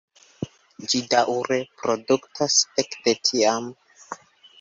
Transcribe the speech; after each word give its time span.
Ĝi 0.93 1.01
daŭre 1.13 1.59
produktas 1.81 2.55
ekde 2.85 3.15
tiam. 3.29 3.69